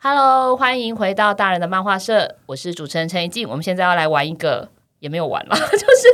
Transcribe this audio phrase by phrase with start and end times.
[0.00, 3.48] Hello，欢迎回到大人的漫画社，我是主持人陈怡静。
[3.48, 4.68] 我们现在要来玩一个，
[5.00, 6.06] 也没有玩了， 就是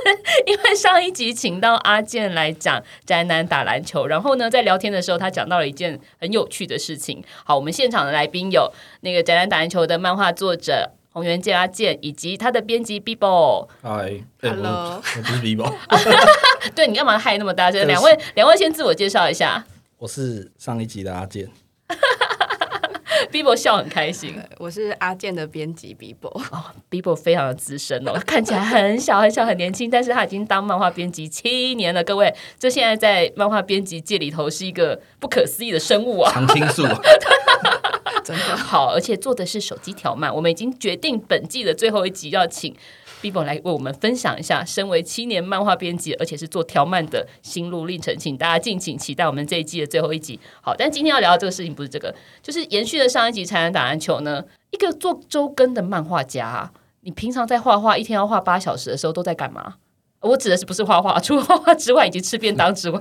[0.47, 7.23] 因为上一集请到阿健来讲宅男打篮球，然后呢，在聊天的时候，他讲到了一件很有趣的事情。
[7.45, 10.92] 好，我们现场的来宾有那个宅男打篮球的漫画作者。
[11.12, 15.73] 洪元健阿健以及他的编辑 Bibo，嗨，Hello，我不是 Bibo，
[16.75, 17.87] 对，你干嘛嗨那么大声？
[17.87, 19.64] 两位，两位先自我介绍一下。
[19.98, 21.48] 我是上一集的阿健
[23.34, 24.41] ，Bibo 笑很开心。
[24.59, 32.05] 我是阿健的编辑 Bibo，哦，Bibo 非常的资深哦，看起来很小很小很年轻，但是他已经当漫画编辑七年了。
[32.05, 36.86] 各位，这现在在漫画编辑界里头是一个不可思议的生物啊，常青树。
[38.22, 40.34] 真的好，而且做的是手机条漫。
[40.34, 42.75] 我们已经决定本季的最后一集要请
[43.25, 48.14] Bibo 来为我们分享一下，身为七年漫画编辑，而且是做条漫的心路历程。
[48.19, 50.39] 请大家敬请期待我们这一季的最后一集。
[50.61, 54.44] 好，但今天要聊的这个事情不是这个，就是延续了上一集才能打篮球呢。
[54.72, 59.77] 一个做周更的漫画家，你平常在画画，一天要画八小时的时候都在干嘛？
[60.20, 61.19] 我指的是不是画画？
[61.19, 63.00] 除了画画之外，以及吃便当之外，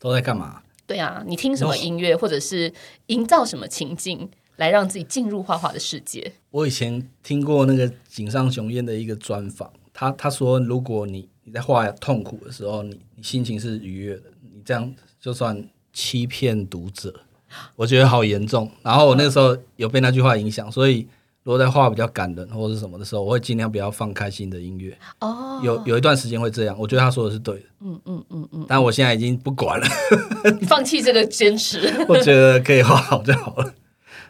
[0.00, 0.62] 都在干嘛？
[0.84, 2.72] 对啊，你听什么音乐，或者是
[3.06, 4.28] 营造什么情境，
[4.58, 6.30] 来让自己进入画画的世界？
[6.50, 17.14] 我以前听过那个井上雄彦的一个专访，他他说，如果你你在画痛苦的时候，你你心情是愉悦的，你这样就算欺骗读者，
[17.74, 18.70] 我觉得好严重。
[18.82, 21.08] 然后我那个时候有被那句话影响，所以。
[21.44, 24.94] 如果在画比较感人或者是什么的时候，我会尽量不要放开心的音乐。
[25.20, 27.62] 哦、oh.，有有一段时间会这样，我觉得他说的是对的。
[27.80, 29.86] 嗯嗯嗯嗯，但我现在已经不管了，
[30.68, 31.90] 放弃这个坚持。
[32.06, 33.74] 我觉得可以画好就好了。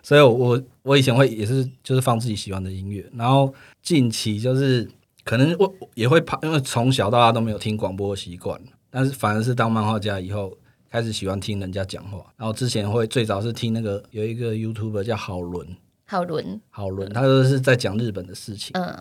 [0.09, 3.53] 所以我，我我以前会也是就是放自己喜欢的音乐，然后
[3.83, 4.89] 近期就是
[5.23, 8.59] 可能我也会怕，因为从小到大都没有听广播的习惯，
[8.89, 10.57] 但是反而是当漫画家以后
[10.91, 12.25] 开始喜欢听人家讲话。
[12.39, 15.77] 然后之前会最早是听那个有一个 YouTuber 叫郝伦。
[16.07, 18.99] 好伦，好伦，他都是在讲日本的事情，嗯，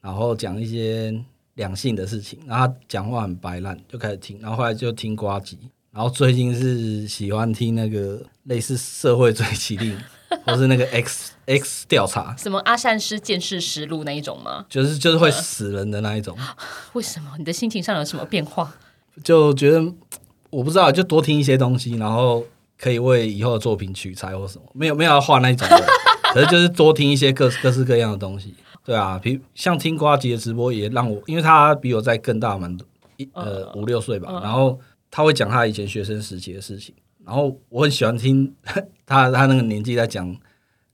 [0.00, 1.16] 然后讲一些
[1.54, 5.56] 两性的事情，然后他讲话很白烂，就开始听，然后后来就听瓜吉，
[5.92, 9.96] 然后最近是喜欢听那个类似社会追缉令，
[10.44, 14.64] 或是那个 X X 调查，什么阿善师见识实录那一种吗？
[14.68, 16.36] 就是就是会死人的那一种。
[16.92, 17.32] 为什么？
[17.38, 18.72] 你的心情上有什么变化？
[19.24, 19.80] 就觉得
[20.50, 22.44] 我不知道，就多听一些东西，然后
[22.78, 25.86] 可以为以后的作品取材或什么，没有没有要画那一种的。
[26.34, 34.78] 可是就是多听一些各各式各样的东西，对啊，比如像听瓜吉的直播也让我，因为他比我在更大蛮多一呃五六岁吧，然后
[35.10, 36.94] 他会讲他以前学生时期的事情，
[37.28, 38.50] 然后我很喜欢听
[39.04, 40.34] 他他那个年纪在讲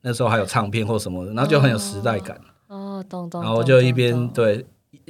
[0.00, 4.66] 那时候还有唱片或什么的，然后就很有时代感哦，懂懂，然后就一边对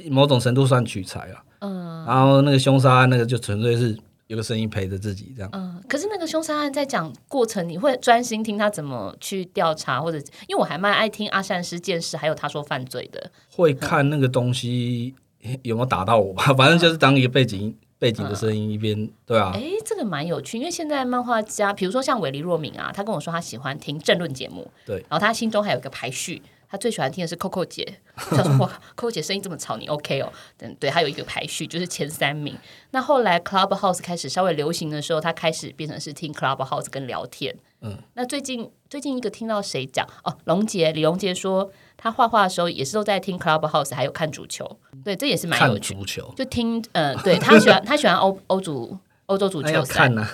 [0.09, 3.97] 某种程度算取材啊，嗯，然后那个凶杀案那个就纯粹是。
[4.27, 5.49] 有个声音陪着自己，这样。
[5.53, 13.31] 嗯，可是那个凶杀案在讲过程，你会专心听他怎么去调查，或者因为我还蛮爱听阿善师见识，还有他说犯罪的。
[13.51, 15.13] 会看那个东西
[15.61, 19.51] 有没有打到我吧，反正就是当一个背景、嗯、背景的声音一边，对啊。
[19.53, 26.41] 哎，这个蛮有趣，因为现在漫画家，比如说像韦力若敏啊，他跟我说他喜欢听政论节目，对，然后他心中还有一个排序。
[26.69, 30.31] 他最喜欢听的是 Coco 姐， 他说哇，Coco 姐声音这么吵，你 OK 哦？
[30.59, 32.57] 嗯，对，他有一个排序，就是前三名。
[32.91, 37.55] 那后来 Clubhouse 开始稍微流行的时候，他开始变成是听 Clubhouse 跟聊天。
[37.81, 40.35] 嗯，那最近最近一个听到谁讲哦？
[40.45, 44.79] 龙杰李龙杰说他画画的时候也是都在听 Clubhouse，还有看足球。
[45.03, 45.93] 对，这也是蛮有趣。
[45.93, 50.27] 足球就听，嗯、呃，对他喜欢他喜欢欧欧足欧洲足球赛呢。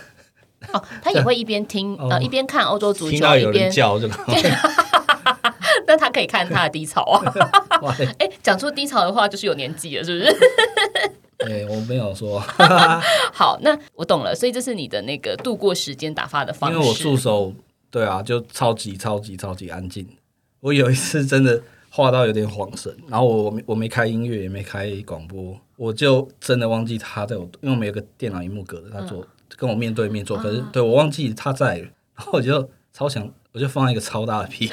[0.71, 4.07] 哦，他也会一边听呃一边看欧洲足球，一边叫就。
[4.07, 4.15] 那
[6.01, 7.21] 他可以看他的低潮啊！
[8.17, 10.35] 哎，讲出低潮的话就是有年纪了，是不是？
[11.37, 12.39] 对， 我没有说。
[13.31, 14.33] 好，那我懂了。
[14.33, 16.75] 所以这是你的那个度过时间打发的方式。
[16.75, 17.53] 因为我助手，
[17.91, 20.07] 对啊，就超级超级超级安静。
[20.61, 21.61] 我有一次真的
[21.91, 31.77] 画到有点恍神，然后我我没我没开音乐，也没开广播，我就真的忘记他在我，因为我们有个电脑荧幕隔着，他坐、嗯、跟我面对面坐，可是、嗯、对我忘记他在，
[32.15, 34.71] 然后我就超想，我就放一个超大的屁。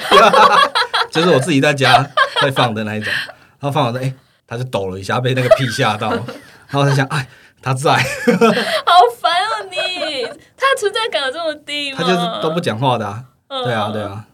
[1.11, 2.07] 就是我自己在家
[2.41, 3.11] 会放的那一种，
[3.59, 4.13] 然后放完的，哎，
[4.47, 6.09] 他就抖了一下，被那个屁吓到，
[6.69, 7.27] 然后他想，哎，
[7.61, 7.93] 他在，
[8.85, 10.23] 好烦哦你，
[10.55, 11.97] 他存在感有这么低吗？
[11.99, 14.25] 他就是都不讲话的啊，对啊，对啊，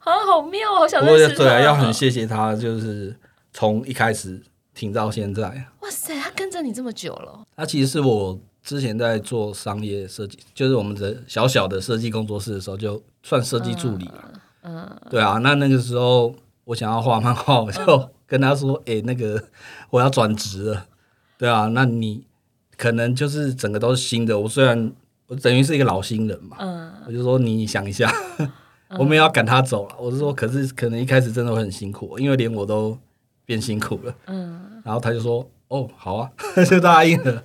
[0.00, 1.34] 啊，好妙，好想认识他。
[1.44, 3.14] 对啊，要很谢谢他，就是
[3.52, 4.40] 从一开始
[4.74, 5.66] 挺到现在。
[5.80, 7.40] 哇塞，他跟着你这么久了。
[7.56, 14.10] 他其实是我之前在做商业设计，就是我们的小小的设计工作室的时候，就算设计助理。
[14.12, 14.39] 嗯，
[14.70, 16.34] 嗯对啊，那那个时候
[16.64, 19.42] 我想要画漫画，我就跟他说：“哎、那个
[19.90, 20.86] 我要转职了。”
[21.36, 22.24] 对啊，那你
[22.76, 24.38] 可能就是整个都是新的。
[24.38, 24.92] 我虽然
[25.26, 28.12] 我等于是一个老新人嘛，嗯，我就说你想一下。
[28.98, 32.98] 我们要赶他走了，我是说，可是可能一开始真的会很辛苦，因为连我都
[33.44, 34.12] 变辛苦了。
[34.26, 36.28] 嗯，然后他就说：“哦，好啊，
[36.68, 37.42] 就答应了。”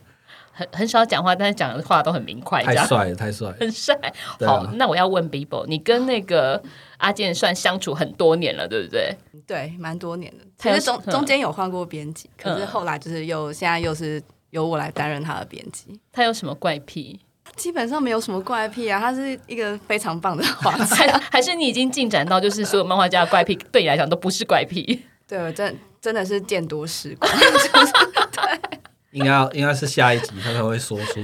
[0.58, 3.94] 很很少讲话，但是讲的话都很明快，太帅了，太帅了， 很帅。
[4.40, 6.62] 好，那我要问 Bibo，你跟那个
[6.98, 9.14] 阿健算相处很多年了，对不对？
[9.46, 10.46] 对，蛮多年的。
[10.58, 16.00] 其实中中间有换过编辑，可是后来就是又现在又是由我来担任他的编辑。
[16.14, 17.20] 他有什么怪癖？
[17.56, 21.22] 基本上没有什么怪癖啊，他是一个非常棒的画家。
[21.32, 25.04] 还是你已经进展到就是所有漫画家的怪癖对你来讲都不是怪癖？
[25.28, 27.32] 对，真真的是见多识广。
[27.32, 28.80] 对，
[29.16, 31.16] 应该应该是下一集他才会说出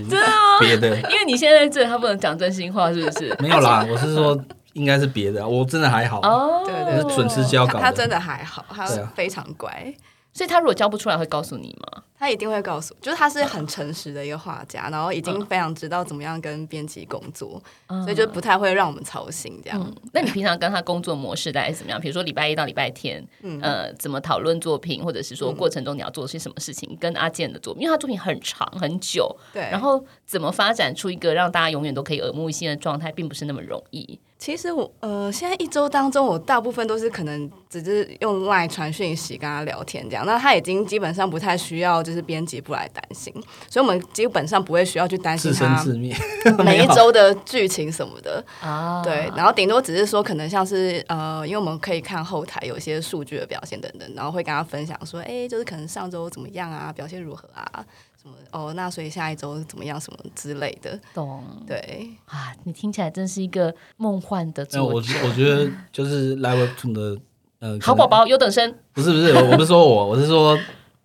[0.62, 0.96] 别的。
[0.96, 3.36] 因为你现在这他不能讲真心话，是不是？
[3.40, 4.40] 没有啦，我是说
[4.74, 5.46] 应该是别的。
[5.46, 7.80] 我真的还好哦，对对，是准时交稿。
[7.80, 9.94] 他真的还好，他非常乖。
[10.34, 12.01] 所以他如果交不出来，会告诉你吗？
[12.22, 19.82] 他一定会告诉，就是他是很诚实的一个画家，然后已经非常知道怎么样跟编辑工作，嗯、所以就不太会让我们操心这样。
[19.82, 22.00] 嗯、那你平常跟他工作模式大概是怎么样？
[22.00, 26.88] 比如说礼拜一到礼拜天，嗯、呃，怎么讨论作品，或者是说过程中你要做些什么事情？
[26.92, 34.20] 嗯、跟阿健的作品，因为他作品很长很久，对，然后怎么发展出一个让大家永远都可以耳目一新的状态，并不是那么容易。
[34.42, 40.26] 其实我呃，现在一周当中，我大部分都是可能只是用 LINE 传讯息跟他聊天这样。
[40.26, 43.32] 那他已经基本上不太需要就是编辑部来担心，
[43.70, 45.86] 所以我们基本上不会需要去担心他
[46.66, 49.04] 每一周的剧情什么的啊。
[49.04, 57.86] 对，然后顶多只是说可能像是呃，因为我们可以看后台有一些数据的表现等等，然后会跟他分享说，哎，就是可能上周怎么样啊，表现如何啊。
[58.22, 58.72] 什么哦？
[58.74, 60.00] 那所以下一周怎么样？
[60.00, 61.00] 什么之类的？
[61.14, 65.14] 懂对啊，你听起来真是一个梦幻的作者。
[65.24, 67.18] 我我觉得就是来 Webtoon 的
[67.60, 70.58] 呃， 好宝宝优等生不是不是，我不是说我， 我是说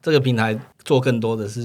[0.02, 1.60] 这个平台做更多的是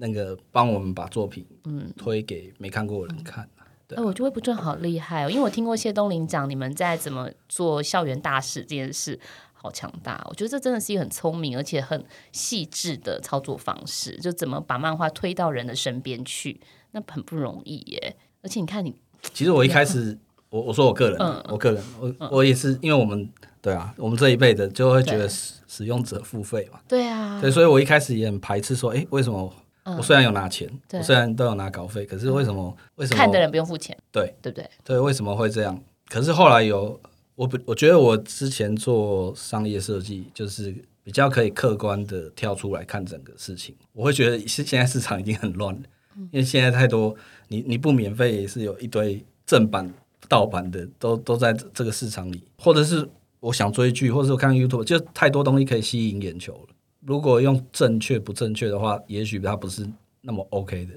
[0.00, 3.48] 那个帮我们把作品嗯推给没看过的人看。
[3.58, 9.18] 嗯、对、啊，我觉得 Webtoon 好厉害哦，因为我听过谢东林讲你们在怎么做校园大使这件事。
[9.62, 10.24] 好强大！
[10.30, 12.02] 我觉得这真的是一个很聪明而且很
[12.32, 16.58] 细致的操作方式，就怎么把漫画推到人的身边去，
[16.92, 18.16] 那很不容易耶。
[18.42, 18.96] 而且你看你，
[19.34, 20.16] 其实我一开始，
[20.48, 23.30] 我我说我个人，嗯、我个人，我、嗯、我也是，因为我们
[23.60, 29.52] 对啊，我们这一辈的就会觉得使使用者付费嘛，对啊，对，所以我一开始也很排斥说，哎，为什么
[29.84, 33.94] 我虽然有拿钱，嗯、我虽然都有拿稿费，可是为什么、嗯、为什么看的人不用付钱？
[34.10, 34.70] 对，对不对？
[34.82, 35.78] 对，为什么会这样？
[36.08, 36.98] 可是后来有。
[37.40, 43.74] 我不，我觉得我之前做商业设计，就是比较可以客观的跳出来看整个事情。
[43.94, 45.80] 我会觉得现现在市场已经很乱了，
[46.32, 47.16] 因为现在太多，
[47.48, 49.90] 你你不免费也是有一堆正版、
[50.28, 52.44] 盗版的，都都在这个市场里。
[52.58, 53.08] 或者是
[53.40, 56.74] 我想追剧，或者是我看 YouTube，就太多东西可以吸引眼球了。
[57.06, 59.88] 如果用正确不正确的话，也许它不是
[60.20, 60.92] 那么 OK 的，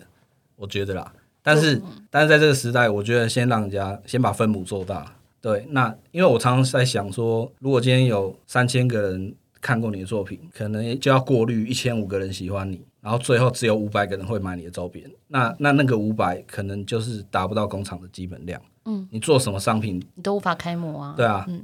[0.58, 1.14] 我觉得啦。
[1.42, 5.16] 但是，但是在这个时代，我觉得先让人家先把分母做大。
[5.44, 15.06] 对，那因为我常常在想说，如果今天有三千个人看过你的作品，可能就要过滤一千五个人喜欢你，然后最后只有五百个人会买你的周边。
[15.28, 18.62] 那那那个五百可能就是达不到工厂的基本量。
[18.86, 21.14] 嗯，你做什么商品，你都无法开模啊。
[21.18, 21.62] 对啊，嗯。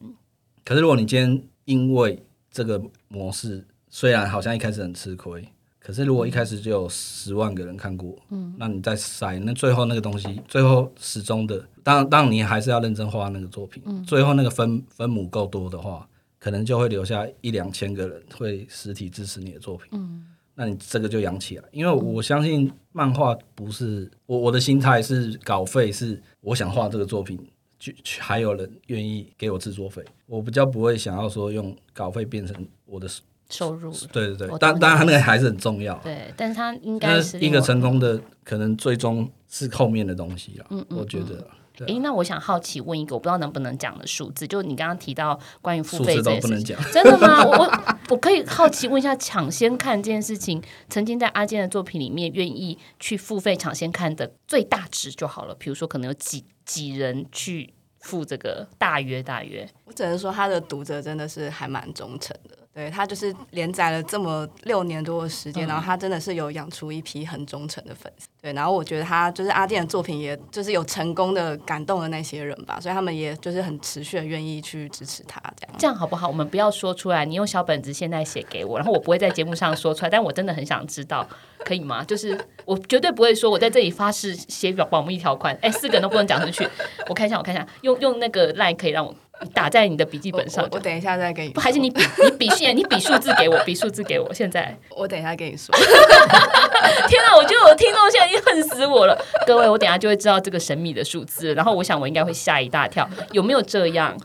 [0.66, 2.22] 可是如果你今天因为
[2.52, 5.48] 这个模式，虽然好像一开始很吃亏。
[5.80, 16.08] 可是，如果一开始就有十万个人看过，嗯，那你再筛，那最后那个东西，最后始终的，当然，当然你还是要认真画那个作品，嗯，最后那个分分母够多的话，
[16.38, 27.40] 可能就会留下一两千个人会实体支持你的作品，嗯，那你这个就养起来，因为我相信漫画不是我我的心态是稿费是我想画这个作品，
[27.80, 33.10] 就还有人愿意给我制作费，我比较不会想要说用稿费变成我的。
[33.50, 35.96] 收入对对对，当当然那个还是很重要。
[36.04, 40.66] 对，但是他应该是一个成功的，可能最终是后面的东西了。
[40.70, 41.46] 嗯嗯，我觉得。
[41.88, 47.42] 哎，那我想好奇问一个，我不知道能不能讲的数字，就你刚刚提到关于付费这件事情，真的吗？
[47.42, 55.56] 我我我可以好奇问一下，抢先看这件事情，曾经在阿健的作品里面愿意去付费抢先看的最大值就好了。
[55.56, 59.66] 比如说，可能有几几人去付这个，大约大约。
[59.86, 62.58] 我只能说他的读者真的是还蛮忠诚的。
[62.80, 68.30] 对，他就是连载了这么六年多的时间，嗯、然后他真的是有养出一批很忠诚的粉丝。
[68.42, 75.76] 对，然后我觉得他就是阿健的作品，也就是有成功的感动了那些人吧，所以他们也就是很持续的愿意去支持他这样。
[75.78, 76.30] 这样好不好？
[76.30, 81.28] 我们不要说出来，你用小本子现在写给我，然后我不会在节目上说出来，但我真的很想知道，
[81.66, 82.02] 可以吗？
[82.06, 86.66] 就是我绝对不会说我在这里发誓写保保密条款，哎，四个人都不能讲出去。
[87.10, 89.14] 我看一下，我看一下，用用那个 line 可以让我。
[89.54, 91.54] 打在你的笔记本上，我，我等一下再给你。
[91.54, 94.34] 不，还是你笔你笔信，你笔数字给我， 笔数字给我。
[94.34, 95.74] 现在我等一下跟你说。
[97.08, 99.18] 天哪，我觉得我听众现在已经恨死我了。
[99.48, 103.10] 各位，我等一下就会知道这个神秘的数字，然后我想我应该会吓一大跳。
[103.32, 104.18] 有没有这样？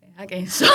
[0.00, 0.66] 等一下跟你说。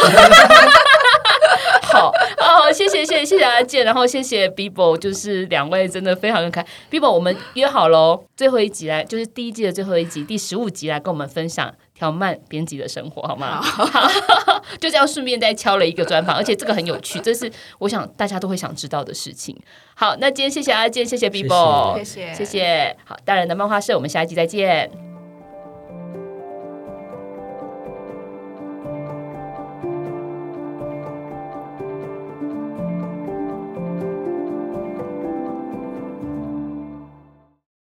[1.82, 6.68] 好哦，谢谢谢谢谢谢阿健，然后谢谢 Bibo，就是两位真的非常的可爱。
[6.92, 11.74] Bibo，我们约好喽，最后一集来，就是第一季的最后一集，第十五集来跟我们分享。
[12.00, 13.62] 条漫编辑的生活，好吗？
[13.62, 13.86] 好
[14.80, 19.56] 就这样顺便再敲了一个专访，而且这个很有趣，这是我想大家都会想知道的事情。
[19.94, 22.96] 好，那今天谢谢阿健，谢谢 Bibo，谢谢，谢谢。
[23.04, 25.09] 好，大人的漫画社，我们下一集再见。